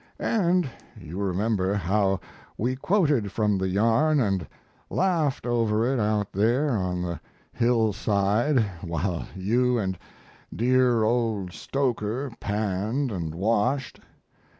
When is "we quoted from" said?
2.57-3.59